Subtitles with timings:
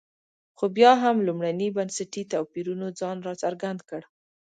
[0.57, 4.01] خو بیا هم لومړني بنسټي توپیرونو ځان راڅرګند کړ.